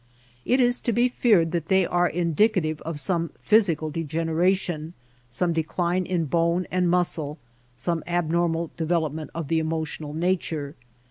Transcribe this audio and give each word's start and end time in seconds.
It 0.45 0.59
is 0.59 0.79
to 0.79 0.91
be 0.93 1.07
feared 1.09 1.51
that 1.51 1.67
they 1.67 1.85
are 1.85 2.09
indicative 2.09 2.81
of 2.81 2.99
some 2.99 3.29
physical 3.39 3.91
degeneration, 3.91 4.95
some 5.29 5.53
decline 5.53 6.07
in 6.07 6.25
bone 6.25 6.65
and 6.71 6.89
muscle, 6.89 7.37
some 7.77 8.01
abnormal 8.07 8.71
development 8.75 9.29
of 9.35 9.47
the 9.47 9.59
emotional 9.59 10.15
nature. 10.15 10.73